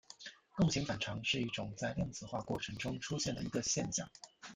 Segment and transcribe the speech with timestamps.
[0.55, 4.09] 共形反常是一种在量子化过程中出现的一个现象。